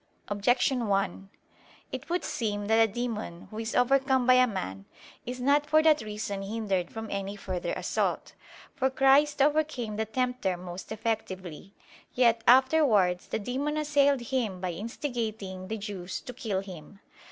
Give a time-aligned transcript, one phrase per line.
[0.29, 1.29] Objection 1:
[1.91, 4.85] It would seem that a demon who is overcome by a man,
[5.27, 8.33] is not for that reason hindered from any further assault.
[8.73, 11.75] For Christ overcame the tempter most effectively.
[12.15, 16.99] Yet afterwards the demon assailed Him by instigating the Jews to kill Him.